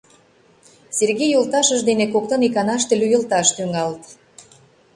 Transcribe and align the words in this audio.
Сергей 0.97 1.29
йолташыж 1.31 1.79
дене 1.89 2.05
коктын 2.13 2.41
иканаште 2.47 2.93
лӱйылташ 3.01 3.47
тӱҥалыт. 3.55 4.03